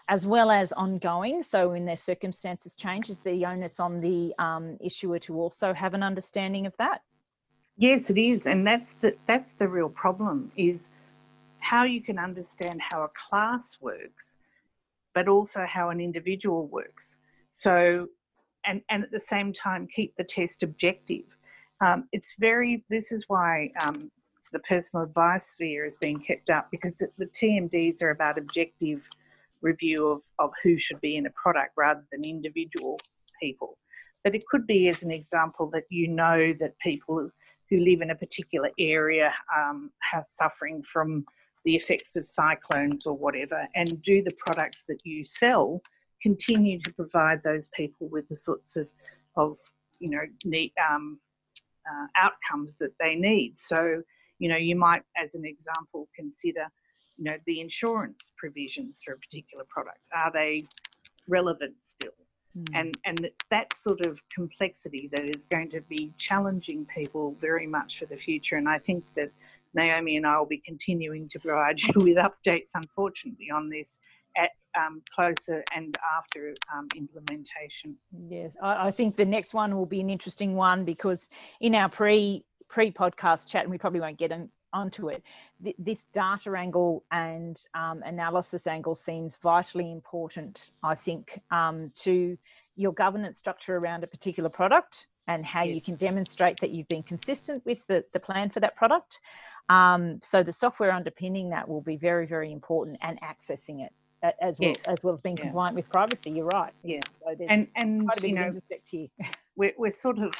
as 0.09 0.25
well 0.25 0.51
as 0.51 0.73
ongoing. 0.73 1.41
So 1.43 1.69
when 1.69 1.85
their 1.85 1.97
circumstances 1.97 2.75
change, 2.75 3.09
is 3.09 3.19
the 3.21 3.45
onus 3.45 3.79
on 3.79 4.01
the 4.01 4.33
um, 4.39 4.77
issuer 4.81 5.19
to 5.19 5.39
also 5.39 5.73
have 5.73 5.93
an 5.93 6.03
understanding 6.03 6.65
of 6.65 6.75
that? 6.77 7.01
Yes, 7.77 8.09
it 8.09 8.17
is, 8.17 8.45
and 8.45 8.67
that's 8.67 8.93
the 8.93 9.15
that's 9.25 9.53
the 9.53 9.67
real 9.67 9.89
problem 9.89 10.51
is 10.55 10.91
how 11.59 11.85
you 11.85 12.01
can 12.01 12.19
understand 12.19 12.81
how 12.91 13.03
a 13.03 13.09
class 13.29 13.77
works, 13.81 14.35
but 15.15 15.27
also 15.27 15.65
how 15.65 15.89
an 15.89 15.99
individual 15.99 16.67
works. 16.67 17.15
So, 17.49 18.07
and 18.65 18.81
and 18.89 19.03
at 19.03 19.11
the 19.11 19.19
same 19.19 19.53
time 19.53 19.87
keep 19.87 20.15
the 20.17 20.23
test 20.23 20.61
objective. 20.61 21.23
Um, 21.83 22.07
it's 22.11 22.35
very. 22.39 22.83
This 22.89 23.11
is 23.11 23.25
why 23.27 23.69
um, 23.87 24.09
the 24.53 24.59
personal 24.59 25.03
advice 25.03 25.47
sphere 25.47 25.85
is 25.85 25.97
being 25.97 26.19
kept 26.19 26.49
up 26.49 26.69
because 26.71 27.03
the 27.17 27.25
TMDs 27.25 28.01
are 28.01 28.11
about 28.11 28.37
objective 28.37 29.07
review 29.61 30.07
of, 30.07 30.21
of 30.39 30.51
who 30.63 30.77
should 30.77 31.01
be 31.01 31.17
in 31.17 31.25
a 31.25 31.31
product 31.31 31.71
rather 31.75 32.05
than 32.11 32.21
individual 32.25 32.97
people. 33.41 33.77
But 34.23 34.35
it 34.35 34.43
could 34.49 34.65
be, 34.65 34.87
as 34.87 35.03
an 35.03 35.11
example, 35.11 35.69
that 35.73 35.83
you 35.89 36.07
know 36.07 36.53
that 36.59 36.79
people 36.79 37.29
who 37.69 37.79
live 37.79 38.01
in 38.01 38.11
a 38.11 38.15
particular 38.15 38.69
area 38.79 39.33
um, 39.53 39.91
are 40.13 40.23
suffering 40.23 40.83
from 40.83 41.25
the 41.65 41.75
effects 41.75 42.15
of 42.15 42.25
cyclones 42.25 43.05
or 43.05 43.13
whatever, 43.13 43.67
and 43.75 44.01
do 44.01 44.21
the 44.21 44.35
products 44.45 44.83
that 44.87 44.99
you 45.03 45.25
sell 45.25 45.81
continue 46.21 46.79
to 46.79 46.93
provide 46.93 47.41
those 47.43 47.67
people 47.69 48.07
with 48.07 48.27
the 48.29 48.35
sorts 48.35 48.77
of, 48.77 48.89
of 49.35 49.57
you 49.99 50.15
know, 50.15 50.23
neat, 50.45 50.73
um, 50.89 51.19
uh, 51.89 52.07
outcomes 52.17 52.75
that 52.79 52.93
they 52.99 53.15
need. 53.15 53.59
So 53.59 54.03
You 54.39 54.49
know, 54.49 54.57
you 54.57 54.75
might, 54.75 55.03
as 55.23 55.35
an 55.35 55.45
example, 55.45 56.09
consider, 56.15 56.65
you 57.17 57.25
know, 57.25 57.37
the 57.45 57.59
insurance 57.61 58.31
provisions 58.37 59.01
for 59.03 59.13
a 59.13 59.17
particular 59.17 59.63
product. 59.69 59.99
Are 60.13 60.31
they 60.31 60.63
relevant 61.27 61.75
still? 61.83 62.11
Mm. 62.57 62.65
And 62.73 62.97
and 63.05 63.19
it's 63.25 63.45
that 63.49 63.73
sort 63.77 64.01
of 64.05 64.19
complexity 64.33 65.09
that 65.15 65.25
is 65.35 65.45
going 65.45 65.69
to 65.71 65.81
be 65.81 66.11
challenging 66.17 66.85
people 66.85 67.35
very 67.39 67.67
much 67.67 67.99
for 67.99 68.05
the 68.05 68.17
future. 68.17 68.57
And 68.57 68.67
I 68.67 68.79
think 68.79 69.03
that 69.15 69.31
Naomi 69.73 70.17
and 70.17 70.27
I 70.27 70.37
will 70.37 70.45
be 70.45 70.61
continuing 70.65 71.29
to 71.29 71.39
provide 71.39 71.81
you 71.87 71.93
with 71.95 72.17
updates, 72.17 72.71
unfortunately, 72.75 73.49
on 73.51 73.69
this 73.69 73.99
at 74.37 74.49
um, 74.77 75.01
closer 75.13 75.63
and 75.75 75.95
after 76.17 76.53
um, 76.75 76.87
implementation. 76.95 77.95
Yes, 78.27 78.55
I, 78.61 78.87
I, 78.87 78.91
think 78.91 79.15
the 79.15 79.25
next 79.25 79.53
one 79.53 79.75
will 79.75 79.85
be 79.85 79.99
an 79.99 80.09
interesting 80.09 80.55
one 80.55 80.83
because 80.83 81.27
in 81.59 81.75
our 81.75 81.89
pre 81.89 82.43
pre 82.69 82.91
podcast 82.91 83.47
chat, 83.47 83.63
and 83.63 83.71
we 83.71 83.77
probably 83.77 83.99
won't 83.99 84.17
get 84.17 84.31
in, 84.31 84.49
onto 84.73 85.09
it, 85.09 85.23
th- 85.63 85.75
this 85.77 86.05
data 86.05 86.51
angle 86.57 87.03
and 87.11 87.57
um, 87.75 88.01
analysis 88.03 88.67
angle 88.67 88.95
seems 88.95 89.37
vitally 89.37 89.91
important. 89.91 90.71
I 90.83 90.95
think 90.95 91.39
um, 91.51 91.91
to 92.01 92.37
your 92.75 92.91
governance 92.91 93.37
structure 93.37 93.77
around 93.77 94.03
a 94.03 94.07
particular 94.07 94.49
product 94.49 95.07
and 95.27 95.45
how 95.45 95.63
yes. 95.63 95.75
you 95.75 95.81
can 95.81 95.95
demonstrate 95.95 96.59
that 96.59 96.71
you've 96.71 96.87
been 96.87 97.03
consistent 97.03 97.65
with 97.65 97.85
the, 97.87 98.03
the 98.11 98.19
plan 98.19 98.49
for 98.49 98.59
that 98.59 98.75
product. 98.75 99.21
Um, 99.69 100.19
so 100.21 100.43
the 100.43 100.51
software 100.51 100.91
underpinning 100.91 101.49
that 101.51 101.69
will 101.69 101.81
be 101.81 101.95
very, 101.95 102.25
very 102.25 102.51
important 102.51 102.97
and 103.01 103.19
accessing 103.21 103.85
it 103.85 103.93
as 104.41 104.59
well, 104.59 104.69
yes. 104.69 104.85
as 104.85 105.03
well 105.03 105.13
as 105.13 105.21
being 105.21 105.37
yeah. 105.37 105.45
compliant 105.45 105.75
with 105.75 105.89
privacy. 105.89 106.31
You're 106.31 106.45
right. 106.45 106.73
Yeah. 106.83 107.01
So 107.11 107.35
and 107.49 107.67
and 107.75 108.05
quite 108.05 108.17
a 108.17 108.21
big 108.21 108.29
you 108.31 108.35
know, 108.35 108.43
intersect 108.43 108.89
here. 108.89 109.07
We're, 109.55 109.73
we're 109.77 109.91
sort 109.91 110.17
of 110.17 110.33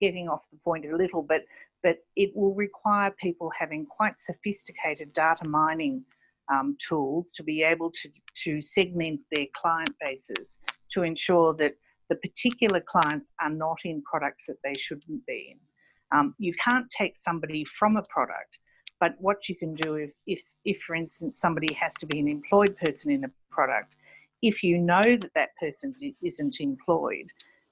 getting 0.00 0.28
off 0.28 0.46
the 0.52 0.58
point 0.58 0.86
a 0.86 0.96
little, 0.96 1.20
but 1.20 1.40
but 1.82 1.96
it 2.14 2.30
will 2.36 2.54
require 2.54 3.10
people 3.10 3.50
having 3.58 3.86
quite 3.86 4.20
sophisticated 4.20 5.12
data 5.12 5.44
mining 5.44 6.04
um, 6.48 6.76
tools 6.78 7.32
to 7.32 7.42
be 7.42 7.64
able 7.64 7.90
to 7.90 8.08
to 8.44 8.60
segment 8.60 9.18
their 9.32 9.46
client 9.60 9.90
bases 10.00 10.58
to 10.92 11.02
ensure 11.02 11.54
that 11.54 11.74
the 12.08 12.14
particular 12.14 12.80
clients 12.80 13.30
are 13.40 13.50
not 13.50 13.78
in 13.84 14.00
products 14.02 14.46
that 14.46 14.58
they 14.62 14.74
shouldn't 14.78 15.26
be 15.26 15.56
in. 15.56 16.16
Um, 16.16 16.36
you 16.38 16.52
can't 16.70 16.86
take 16.96 17.16
somebody 17.16 17.64
from 17.64 17.96
a 17.96 18.02
product 18.10 18.58
but 19.02 19.16
what 19.18 19.48
you 19.48 19.56
can 19.56 19.74
do 19.74 19.96
if, 19.96 20.12
if, 20.28 20.40
if, 20.64 20.78
for 20.82 20.94
instance, 20.94 21.36
somebody 21.36 21.74
has 21.74 21.92
to 21.94 22.06
be 22.06 22.20
an 22.20 22.28
employed 22.28 22.76
person 22.76 23.10
in 23.10 23.24
a 23.24 23.30
product, 23.50 23.96
if 24.42 24.62
you 24.62 24.78
know 24.78 25.02
that 25.02 25.32
that 25.34 25.56
person 25.56 25.92
isn't 26.22 26.60
employed, 26.60 27.26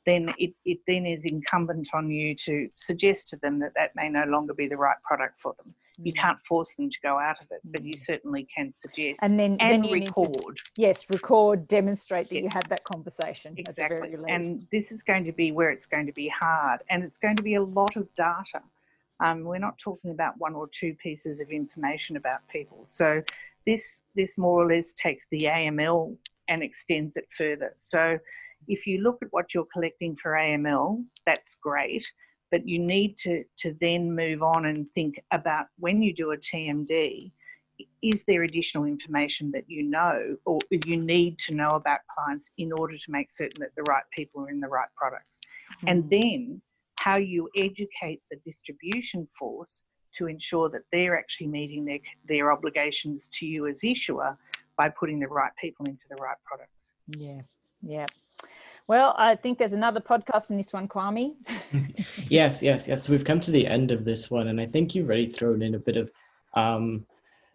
then 0.06 0.34
it, 0.38 0.54
it 0.64 0.78
then 0.88 1.06
is 1.06 1.24
incumbent 1.24 1.90
on 1.94 2.10
you 2.10 2.34
to 2.34 2.68
suggest 2.74 3.28
to 3.28 3.36
them 3.36 3.60
that 3.60 3.70
that 3.76 3.94
may 3.94 4.08
no 4.08 4.24
longer 4.24 4.52
be 4.54 4.66
the 4.66 4.76
right 4.76 4.96
product 5.04 5.40
for 5.40 5.54
them. 5.58 5.72
You 5.98 6.10
mm. 6.10 6.20
can't 6.20 6.38
force 6.44 6.74
them 6.74 6.90
to 6.90 6.98
go 7.00 7.20
out 7.20 7.40
of 7.40 7.46
it, 7.52 7.60
but 7.62 7.84
you 7.84 7.92
mm. 7.92 8.04
certainly 8.04 8.48
can 8.52 8.74
suggest 8.76 9.20
and 9.22 9.38
then 9.38 9.56
and 9.60 9.84
then 9.84 9.92
record. 9.92 10.56
To, 10.56 10.62
yes, 10.78 11.06
record, 11.10 11.68
demonstrate 11.68 12.28
that 12.30 12.34
yes. 12.34 12.42
you 12.42 12.50
had 12.52 12.66
that 12.70 12.82
conversation. 12.82 13.54
Exactly, 13.56 14.16
and 14.28 14.66
this 14.72 14.90
is 14.90 15.04
going 15.04 15.24
to 15.26 15.32
be 15.32 15.52
where 15.52 15.70
it's 15.70 15.86
going 15.86 16.06
to 16.06 16.12
be 16.12 16.28
hard, 16.28 16.80
and 16.90 17.04
it's 17.04 17.18
going 17.18 17.36
to 17.36 17.42
be 17.44 17.54
a 17.54 17.62
lot 17.62 17.94
of 17.94 18.12
data. 18.14 18.62
Um, 19.20 19.44
we're 19.44 19.58
not 19.58 19.78
talking 19.78 20.10
about 20.10 20.34
one 20.38 20.54
or 20.54 20.68
two 20.68 20.94
pieces 20.94 21.40
of 21.40 21.50
information 21.50 22.16
about 22.16 22.40
people. 22.48 22.84
So 22.84 23.22
this 23.66 24.00
this 24.14 24.38
more 24.38 24.62
or 24.62 24.66
less 24.72 24.92
takes 24.92 25.26
the 25.30 25.40
AML 25.40 26.16
and 26.48 26.62
extends 26.62 27.16
it 27.16 27.28
further. 27.36 27.72
So 27.76 28.18
if 28.68 28.86
you 28.86 28.98
look 28.98 29.18
at 29.22 29.28
what 29.30 29.54
you're 29.54 29.66
collecting 29.72 30.16
for 30.16 30.32
AML, 30.32 31.04
that's 31.26 31.56
great, 31.56 32.06
but 32.50 32.66
you 32.66 32.78
need 32.78 33.16
to 33.18 33.44
to 33.58 33.76
then 33.80 34.14
move 34.14 34.42
on 34.42 34.66
and 34.66 34.86
think 34.94 35.20
about 35.30 35.66
when 35.78 36.02
you 36.02 36.14
do 36.14 36.32
a 36.32 36.36
TMD, 36.36 37.30
is 38.02 38.24
there 38.26 38.42
additional 38.42 38.84
information 38.84 39.50
that 39.52 39.64
you 39.68 39.82
know 39.82 40.36
or 40.44 40.58
you 40.84 40.96
need 40.96 41.38
to 41.38 41.54
know 41.54 41.70
about 41.70 42.00
clients 42.14 42.50
in 42.58 42.72
order 42.72 42.96
to 42.96 43.10
make 43.10 43.30
certain 43.30 43.60
that 43.60 43.74
the 43.76 43.82
right 43.84 44.04
people 44.16 44.42
are 44.42 44.50
in 44.50 44.60
the 44.60 44.68
right 44.68 44.88
products? 44.96 45.40
Mm-hmm. 45.78 45.88
And 45.88 46.10
then 46.10 46.62
how 47.00 47.16
you 47.16 47.48
educate 47.56 48.20
the 48.30 48.36
distribution 48.44 49.26
force 49.26 49.82
to 50.14 50.26
ensure 50.26 50.68
that 50.68 50.82
they're 50.92 51.18
actually 51.18 51.46
meeting 51.46 51.84
their, 51.86 51.98
their 52.28 52.52
obligations 52.52 53.30
to 53.32 53.46
you 53.46 53.66
as 53.66 53.82
issuer 53.82 54.36
by 54.76 54.88
putting 54.90 55.18
the 55.18 55.26
right 55.28 55.52
people 55.58 55.86
into 55.86 56.04
the 56.10 56.16
right 56.16 56.36
products. 56.44 56.92
Yeah, 57.08 57.40
yeah. 57.82 58.06
Well, 58.86 59.14
I 59.16 59.34
think 59.34 59.58
there's 59.58 59.72
another 59.72 60.00
podcast 60.00 60.50
in 60.50 60.58
this 60.58 60.74
one, 60.74 60.88
Kwame. 60.88 61.36
yes, 62.28 62.62
yes, 62.62 62.86
yes. 62.86 63.04
So 63.04 63.12
we've 63.12 63.24
come 63.24 63.40
to 63.40 63.50
the 63.50 63.66
end 63.66 63.92
of 63.92 64.04
this 64.04 64.30
one, 64.30 64.48
and 64.48 64.60
I 64.60 64.66
think 64.66 64.94
you've 64.94 65.06
already 65.06 65.30
thrown 65.30 65.62
in 65.62 65.76
a 65.76 65.78
bit 65.78 65.96
of 65.96 66.12
um, 66.54 67.06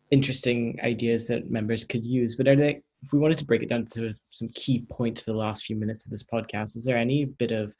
interesting 0.10 0.80
ideas 0.84 1.28
that 1.28 1.52
members 1.52 1.84
could 1.84 2.06
use. 2.06 2.36
But 2.36 2.48
are 2.48 2.56
they, 2.56 2.82
if 3.04 3.14
we 3.14 3.20
wanted 3.20 3.38
to 3.40 3.46
break 3.46 3.62
it 3.62 3.70
down 3.70 3.86
to 3.94 4.12
some 4.32 4.50
key 4.56 4.88
points 4.90 5.22
for 5.22 5.34
the 5.34 5.38
last 5.38 5.66
few 5.66 5.75
minutes 5.75 6.06
of 6.06 6.12
this 6.12 6.24
podcast, 6.24 6.75
is 6.78 6.84
there 6.86 6.98
any 6.98 7.25
bit 7.25 7.52
of 7.52 7.75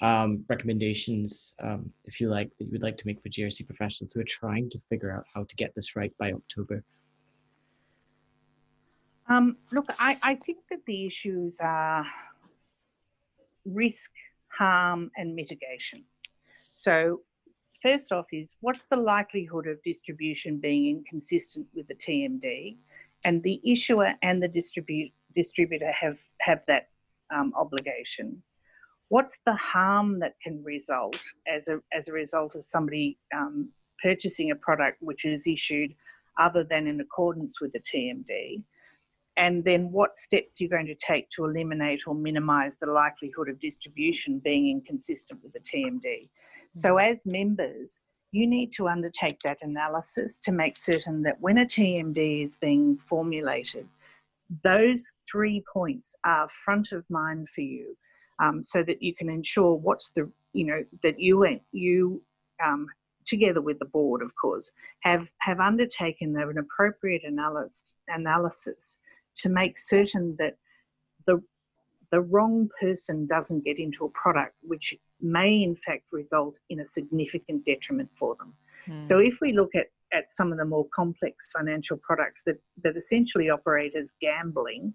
um, 0.00 0.44
recommendations, 0.48 1.54
um, 1.62 1.90
if 2.04 2.20
you 2.20 2.28
like, 2.28 2.50
that 2.58 2.64
you 2.64 2.70
would 2.72 2.82
like 2.82 2.96
to 2.98 3.06
make 3.06 3.20
for 3.22 3.28
GRC 3.28 3.66
professionals 3.66 4.12
who 4.12 4.20
are 4.20 4.24
trying 4.24 4.70
to 4.70 4.78
figure 4.88 5.12
out 5.12 5.24
how 5.34 5.44
to 5.44 5.56
get 5.56 5.74
this 5.74 5.96
right 5.96 6.12
by 6.18 6.32
October? 6.32 6.84
Um, 9.28 9.56
look, 9.72 9.86
I, 9.98 10.16
I 10.22 10.34
think 10.36 10.58
that 10.70 10.80
the 10.86 11.06
issues 11.06 11.58
are 11.60 12.06
risk, 13.64 14.12
harm, 14.48 15.10
and 15.16 15.34
mitigation. 15.34 16.04
So, 16.74 17.22
first 17.82 18.12
off, 18.12 18.26
is 18.32 18.56
what's 18.60 18.86
the 18.86 18.96
likelihood 18.96 19.66
of 19.66 19.82
distribution 19.82 20.58
being 20.58 20.88
inconsistent 20.88 21.66
with 21.74 21.88
the 21.88 21.94
TMD? 21.94 22.76
And 23.24 23.42
the 23.42 23.60
issuer 23.64 24.14
and 24.22 24.40
the 24.40 24.48
distribute, 24.48 25.12
distributor 25.34 25.90
have, 25.90 26.18
have 26.40 26.62
that 26.68 26.88
um, 27.30 27.52
obligation 27.56 28.42
what's 29.08 29.40
the 29.46 29.54
harm 29.54 30.20
that 30.20 30.34
can 30.42 30.62
result 30.62 31.20
as 31.46 31.68
a, 31.68 31.80
as 31.92 32.08
a 32.08 32.12
result 32.12 32.54
of 32.54 32.62
somebody 32.62 33.18
um, 33.34 33.70
purchasing 34.02 34.50
a 34.50 34.56
product 34.56 34.98
which 35.00 35.24
is 35.24 35.46
issued 35.46 35.94
other 36.38 36.62
than 36.62 36.86
in 36.86 37.00
accordance 37.00 37.60
with 37.60 37.72
the 37.72 37.80
TMD? 37.80 38.62
And 39.36 39.64
then 39.64 39.92
what 39.92 40.16
steps 40.16 40.60
you're 40.60 40.68
going 40.68 40.86
to 40.86 40.96
take 40.96 41.30
to 41.30 41.44
eliminate 41.44 42.02
or 42.06 42.14
minimise 42.14 42.76
the 42.76 42.90
likelihood 42.90 43.48
of 43.48 43.60
distribution 43.60 44.40
being 44.40 44.68
inconsistent 44.68 45.40
with 45.42 45.52
the 45.52 45.60
TMD. 45.60 46.28
So, 46.74 46.94
mm-hmm. 46.94 47.10
as 47.10 47.24
members, 47.24 48.00
you 48.32 48.46
need 48.46 48.72
to 48.72 48.88
undertake 48.88 49.38
that 49.44 49.58
analysis 49.62 50.38
to 50.40 50.52
make 50.52 50.76
certain 50.76 51.22
that 51.22 51.40
when 51.40 51.58
a 51.58 51.64
TMD 51.64 52.46
is 52.46 52.56
being 52.56 52.98
formulated, 52.98 53.86
those 54.64 55.12
three 55.30 55.62
points 55.72 56.16
are 56.24 56.48
front 56.48 56.92
of 56.92 57.08
mind 57.08 57.48
for 57.48 57.60
you 57.60 57.96
um, 58.40 58.62
so 58.64 58.82
that 58.82 59.02
you 59.02 59.14
can 59.14 59.28
ensure 59.28 59.74
what's 59.74 60.10
the 60.10 60.30
you 60.52 60.64
know 60.64 60.84
that 61.02 61.20
you 61.20 61.46
you 61.72 62.22
um, 62.64 62.88
together 63.26 63.60
with 63.60 63.78
the 63.78 63.84
board, 63.84 64.22
of 64.22 64.34
course, 64.36 64.72
have 65.00 65.30
have 65.38 65.60
undertaken 65.60 66.36
an 66.36 66.58
appropriate 66.58 67.22
analysis 67.24 67.94
analysis 68.08 68.96
to 69.36 69.48
make 69.48 69.78
certain 69.78 70.36
that 70.38 70.56
the 71.26 71.42
the 72.10 72.20
wrong 72.20 72.68
person 72.80 73.26
doesn't 73.26 73.64
get 73.64 73.78
into 73.78 74.04
a 74.04 74.10
product 74.10 74.54
which 74.62 74.94
may 75.20 75.62
in 75.62 75.76
fact 75.76 76.12
result 76.12 76.58
in 76.70 76.80
a 76.80 76.86
significant 76.86 77.64
detriment 77.64 78.08
for 78.14 78.34
them. 78.36 78.54
Mm. 78.88 79.04
So 79.04 79.18
if 79.18 79.40
we 79.40 79.52
look 79.52 79.74
at 79.74 79.88
at 80.12 80.32
some 80.32 80.52
of 80.52 80.58
the 80.58 80.64
more 80.64 80.86
complex 80.94 81.50
financial 81.52 81.98
products 81.98 82.42
that, 82.46 82.56
that 82.82 82.96
essentially 82.96 83.50
operate 83.50 83.94
as 83.94 84.14
gambling, 84.22 84.94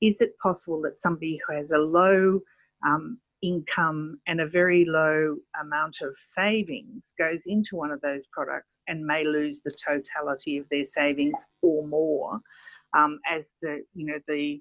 is 0.00 0.22
it 0.22 0.38
possible 0.38 0.80
that 0.82 0.98
somebody 0.98 1.38
who 1.46 1.54
has 1.54 1.72
a 1.72 1.78
low 1.78 2.40
um, 2.86 3.18
income 3.42 4.18
and 4.26 4.40
a 4.40 4.46
very 4.46 4.84
low 4.88 5.36
amount 5.60 5.98
of 6.00 6.14
savings 6.18 7.12
goes 7.18 7.44
into 7.46 7.76
one 7.76 7.90
of 7.90 8.00
those 8.00 8.26
products 8.32 8.78
and 8.88 9.04
may 9.04 9.24
lose 9.24 9.60
the 9.60 9.70
totality 9.70 10.56
of 10.56 10.66
their 10.70 10.84
savings 10.84 11.44
or 11.62 11.86
more 11.86 12.40
um, 12.96 13.18
as 13.30 13.52
the 13.62 13.82
you 13.94 14.06
know 14.06 14.18
the 14.26 14.60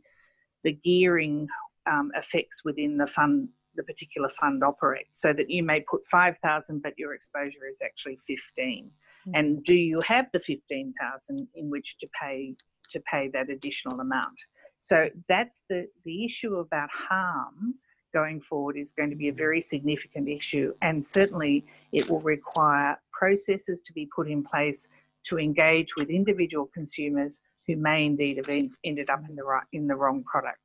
the 0.63 0.73
gearing 0.83 1.47
um, 1.89 2.11
effects 2.15 2.63
within 2.65 2.97
the 2.97 3.07
fund 3.07 3.49
the 3.75 3.83
particular 3.83 4.29
fund 4.29 4.63
operates. 4.63 5.21
So 5.21 5.33
that 5.33 5.49
you 5.49 5.61
may 5.61 5.81
put 5.81 6.05
5000 6.05 6.81
but 6.81 6.93
your 6.97 7.13
exposure 7.13 7.67
is 7.69 7.79
actually 7.83 8.17
15 8.25 8.89
mm-hmm. 9.27 9.31
and 9.35 9.63
do 9.63 9.75
you 9.75 9.97
have 10.05 10.27
the 10.33 10.39
15000 10.39 11.47
in 11.55 11.69
which 11.69 11.97
to 11.99 12.07
pay 12.21 12.55
to 12.89 12.99
pay 13.11 13.29
that 13.33 13.49
additional 13.49 13.99
amount? 13.99 14.39
So 14.79 15.09
that's 15.29 15.63
the 15.69 15.87
the 16.03 16.25
issue 16.25 16.57
about 16.57 16.89
harm 16.91 17.75
going 18.19 18.39
forward 18.49 18.75
is 18.83 18.91
going 18.99 19.11
to 19.15 19.19
be 19.23 19.29
a 19.29 19.37
very 19.45 19.61
significant 19.73 20.25
issue, 20.39 20.67
and 20.87 20.95
certainly 21.17 21.55
it 21.99 22.03
will 22.09 22.23
require 22.35 22.91
processes 23.19 23.77
to 23.87 23.91
be 23.99 24.05
put 24.17 24.27
in 24.35 24.41
place 24.51 24.81
to 25.29 25.33
engage 25.47 25.89
with 25.97 26.07
individual 26.21 26.67
consumers 26.77 27.33
who 27.67 27.75
may 27.87 27.99
indeed 28.11 28.35
have 28.41 28.49
ended 28.89 29.09
up 29.13 29.21
in 29.29 29.35
the 29.39 29.45
right 29.51 29.67
in 29.77 29.83
the 29.91 29.97
wrong 30.01 30.19
product. 30.31 30.63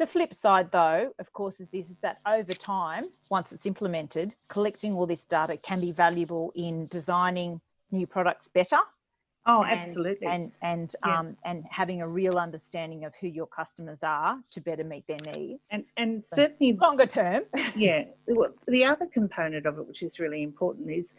The 0.00 0.06
flip 0.14 0.32
side, 0.44 0.68
though, 0.72 1.02
of 1.22 1.28
course, 1.38 1.56
is 1.62 1.68
this: 1.68 1.86
is 1.90 1.98
that 2.06 2.18
over 2.36 2.54
time, 2.76 3.04
once 3.36 3.48
it's 3.54 3.66
implemented, 3.72 4.28
collecting 4.54 4.92
all 4.94 5.06
this 5.06 5.26
data 5.26 5.54
can 5.68 5.78
be 5.86 5.92
valuable 5.92 6.46
in 6.66 6.74
designing 6.98 7.50
new 7.98 8.06
products 8.06 8.48
better. 8.58 8.80
Oh, 9.46 9.62
and, 9.62 9.78
absolutely. 9.78 10.26
And 10.26 10.52
and 10.60 10.94
yeah. 11.04 11.18
um, 11.18 11.36
and 11.44 11.64
having 11.70 12.02
a 12.02 12.08
real 12.08 12.36
understanding 12.36 13.04
of 13.04 13.12
who 13.20 13.28
your 13.28 13.46
customers 13.46 14.00
are 14.02 14.38
to 14.52 14.60
better 14.60 14.84
meet 14.84 15.06
their 15.06 15.18
needs. 15.36 15.68
And 15.70 15.84
and 15.96 16.26
so 16.26 16.36
certainly 16.36 16.72
longer 16.74 17.06
term. 17.06 17.44
yeah. 17.76 18.04
The 18.66 18.84
other 18.84 19.06
component 19.06 19.66
of 19.66 19.78
it, 19.78 19.86
which 19.86 20.02
is 20.02 20.18
really 20.18 20.42
important, 20.42 20.90
is 20.90 21.14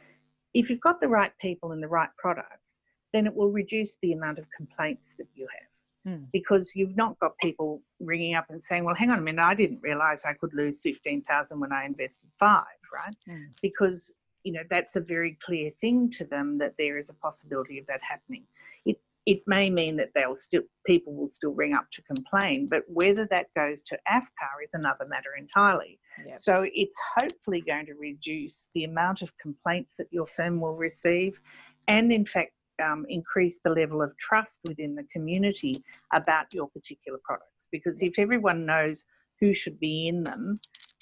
if 0.54 0.70
you've 0.70 0.82
got 0.82 1.00
the 1.00 1.08
right 1.08 1.32
people 1.40 1.72
and 1.72 1.82
the 1.82 1.88
right 1.88 2.10
products, 2.18 2.82
then 3.14 3.26
it 3.26 3.34
will 3.34 3.52
reduce 3.52 3.98
the 4.02 4.12
amount 4.12 4.40
of 4.40 4.46
complaints 4.56 5.16
that 5.18 5.28
you 5.34 5.48
have. 5.48 6.14
Hmm. 6.14 6.24
Because 6.34 6.74
you've 6.76 6.98
not 6.98 7.18
got 7.20 7.38
people 7.38 7.82
ringing 8.00 8.36
up 8.36 8.48
and 8.50 8.62
saying, 8.62 8.84
"Well, 8.84 8.96
hang 8.96 9.10
on 9.10 9.20
a 9.20 9.22
minute, 9.22 9.42
I 9.42 9.54
didn't 9.54 9.82
realise 9.82 10.26
I 10.26 10.34
could 10.34 10.54
lose 10.54 10.82
fifteen 10.82 11.22
thousand 11.22 11.60
when 11.62 11.72
I 11.72 11.86
invested 11.86 12.30
five, 12.38 12.66
right?" 12.94 13.16
Hmm. 13.26 13.46
Because 13.62 14.14
you 14.48 14.54
know 14.54 14.64
that's 14.70 14.96
a 14.96 15.02
very 15.02 15.38
clear 15.42 15.72
thing 15.82 16.10
to 16.10 16.24
them 16.24 16.58
that 16.58 16.76
there 16.78 16.98
is 16.98 17.10
a 17.10 17.14
possibility 17.14 17.78
of 17.80 17.86
that 17.88 18.02
happening. 18.02 18.46
It 18.86 18.98
it 19.26 19.42
may 19.46 19.70
mean 19.70 19.98
that 19.98 20.12
they'll 20.16 20.36
still 20.36 20.62
people 20.86 21.14
will 21.14 21.28
still 21.28 21.52
ring 21.52 21.74
up 21.74 21.88
to 21.92 22.02
complain, 22.04 22.66
but 22.70 22.84
whether 22.88 23.28
that 23.30 23.48
goes 23.58 23.82
to 23.90 23.98
AFCA 24.10 24.50
is 24.64 24.70
another 24.74 25.06
matter 25.06 25.32
entirely. 25.38 26.00
Yep. 26.26 26.40
So 26.40 26.66
it's 26.74 26.98
hopefully 27.18 27.60
going 27.60 27.88
to 27.88 27.96
reduce 27.96 28.70
the 28.74 28.84
amount 28.84 29.22
of 29.22 29.38
complaints 29.38 29.96
that 29.98 30.08
your 30.12 30.26
firm 30.26 30.62
will 30.62 30.78
receive, 30.78 31.42
and 31.90 32.14
in 32.14 32.26
fact 32.26 32.54
um, 32.82 33.06
increase 33.10 33.60
the 33.66 33.72
level 33.72 34.02
of 34.02 34.16
trust 34.18 34.62
within 34.66 34.96
the 34.96 35.08
community 35.12 35.74
about 36.14 36.46
your 36.54 36.70
particular 36.70 37.20
products. 37.22 37.68
Because 37.70 38.02
if 38.02 38.18
everyone 38.18 38.66
knows 38.66 39.04
who 39.42 39.54
should 39.54 39.78
be 39.78 40.08
in 40.08 40.24
them 40.24 40.56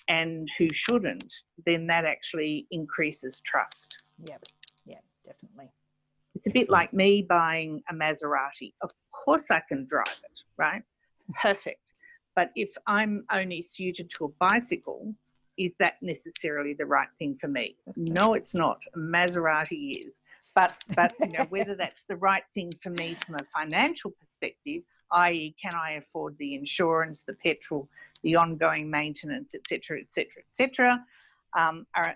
and 0.07 0.47
who 0.57 0.71
shouldn't, 0.71 1.33
then 1.65 1.87
that 1.87 2.05
actually 2.05 2.67
increases 2.71 3.41
trust. 3.41 4.03
Yeah, 4.29 4.37
yeah, 4.85 4.99
definitely. 5.23 5.71
It's 6.35 6.47
a 6.47 6.51
bit 6.51 6.69
like 6.69 6.93
me 6.93 7.21
buying 7.21 7.81
a 7.89 7.93
Maserati. 7.93 8.73
Of 8.81 8.91
course, 9.23 9.49
I 9.49 9.61
can 9.67 9.85
drive 9.85 10.21
it, 10.23 10.39
right? 10.57 10.83
Perfect. 11.41 11.93
But 12.35 12.51
if 12.55 12.69
I'm 12.85 13.25
only 13.31 13.61
suited 13.61 14.09
to 14.17 14.25
a 14.25 14.29
bicycle, 14.39 15.15
is 15.57 15.73
that 15.79 15.93
necessarily 16.01 16.73
the 16.73 16.85
right 16.85 17.07
thing 17.17 17.37
for 17.39 17.47
me? 17.47 17.77
No, 17.95 18.33
it's 18.33 18.53
not. 18.53 18.79
A 18.93 18.97
Maserati 18.97 19.91
is. 20.05 20.21
But 20.53 20.77
but 20.95 21.13
you 21.21 21.31
know 21.37 21.45
whether 21.49 21.75
that's 21.75 22.03
the 22.05 22.15
right 22.15 22.43
thing 22.53 22.71
for 22.81 22.89
me 22.89 23.17
from 23.25 23.35
a 23.35 23.45
financial 23.53 24.11
perspective, 24.11 24.83
i.e., 25.11 25.55
can 25.61 25.73
I 25.75 25.91
afford 25.93 26.37
the 26.37 26.55
insurance, 26.55 27.23
the 27.23 27.33
petrol, 27.33 27.89
the 28.23 28.35
ongoing 28.35 28.89
maintenance, 28.89 29.55
etc., 29.55 29.99
etc., 30.01 30.43
etc., 30.49 31.05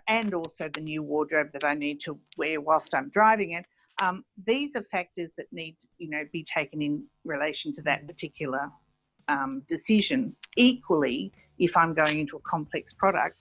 and 0.08 0.34
also 0.34 0.70
the 0.70 0.82
new 0.82 1.02
wardrobe 1.02 1.52
that 1.54 1.64
I 1.64 1.74
need 1.74 2.02
to 2.02 2.20
wear 2.38 2.60
whilst 2.60 2.94
I'm 2.94 3.10
driving 3.10 3.54
it. 3.54 3.66
Um, 4.02 4.24
these 4.46 4.76
are 4.76 4.84
factors 4.84 5.32
that 5.38 5.48
need, 5.52 5.76
you 5.98 6.10
know, 6.10 6.24
be 6.32 6.44
taken 6.44 6.82
in 6.82 7.04
relation 7.26 7.76
to 7.76 7.82
that 7.84 8.08
particular 8.08 8.70
um, 9.28 9.64
decision. 9.68 10.36
Equally, 10.58 11.32
if 11.58 11.76
I'm 11.76 11.94
going 11.94 12.20
into 12.20 12.38
a 12.38 12.42
complex 12.42 12.94
product, 12.94 13.40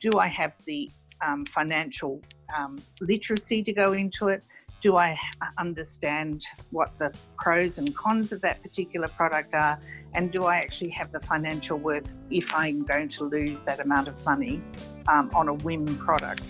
do 0.00 0.18
I 0.18 0.26
have 0.28 0.56
the 0.66 0.90
um, 1.24 1.46
financial 1.46 2.20
um, 2.56 2.78
literacy 3.00 3.62
to 3.62 3.72
go 3.72 3.92
into 3.92 4.28
it? 4.28 4.44
Do 4.84 4.98
I 4.98 5.18
understand 5.56 6.44
what 6.70 6.96
the 6.98 7.10
pros 7.38 7.78
and 7.78 7.96
cons 7.96 8.32
of 8.32 8.42
that 8.42 8.62
particular 8.62 9.08
product 9.08 9.54
are? 9.54 9.80
And 10.12 10.30
do 10.30 10.44
I 10.44 10.56
actually 10.56 10.90
have 10.90 11.10
the 11.10 11.20
financial 11.20 11.78
worth 11.78 12.14
if 12.30 12.54
I'm 12.54 12.82
going 12.82 13.08
to 13.08 13.24
lose 13.24 13.62
that 13.62 13.80
amount 13.80 14.08
of 14.08 14.24
money 14.26 14.60
um, 15.08 15.30
on 15.34 15.48
a 15.48 15.54
whim 15.54 15.86
product? 15.96 16.42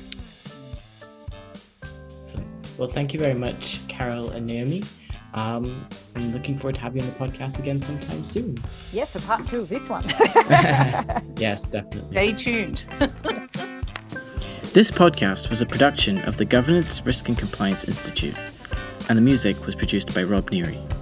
Well, 2.76 2.90
thank 2.90 3.14
you 3.14 3.20
very 3.20 3.34
much, 3.34 3.86
Carol 3.86 4.30
and 4.30 4.48
Naomi. 4.48 4.82
Um, 5.34 5.86
I'm 6.16 6.32
looking 6.32 6.58
forward 6.58 6.74
to 6.74 6.80
having 6.80 7.02
you 7.02 7.08
on 7.08 7.14
the 7.14 7.38
podcast 7.38 7.60
again 7.60 7.80
sometime 7.80 8.24
soon. 8.24 8.56
Yeah, 8.92 9.04
for 9.04 9.20
part 9.20 9.46
two 9.46 9.60
of 9.60 9.68
this 9.68 9.88
one. 9.88 10.02
yes, 11.36 11.68
definitely. 11.68 12.10
Stay 12.10 12.32
tuned. 12.32 13.70
This 14.74 14.90
podcast 14.90 15.50
was 15.50 15.62
a 15.62 15.66
production 15.66 16.18
of 16.22 16.36
the 16.36 16.44
Governance, 16.44 17.06
Risk 17.06 17.28
and 17.28 17.38
Compliance 17.38 17.84
Institute, 17.84 18.34
and 19.08 19.16
the 19.16 19.22
music 19.22 19.66
was 19.66 19.76
produced 19.76 20.12
by 20.12 20.24
Rob 20.24 20.50
Neary. 20.50 20.93